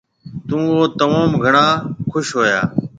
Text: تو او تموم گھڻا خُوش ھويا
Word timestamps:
تو 0.47 0.57
او 0.71 0.79
تموم 0.99 1.31
گھڻا 1.43 1.65
خُوش 2.09 2.27
ھويا 2.35 2.59